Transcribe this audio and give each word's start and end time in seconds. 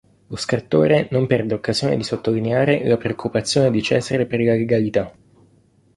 Lo 0.29 0.35
scrittore 0.35 1.09
non 1.11 1.27
perde 1.27 1.53
occasione 1.53 1.95
di 1.95 2.01
sottolineare 2.01 2.83
la 2.87 2.97
preoccupazione 2.97 3.69
di 3.69 3.83
Cesare 3.83 4.25
per 4.25 4.39
la 4.41 4.53
legalità. 4.53 5.13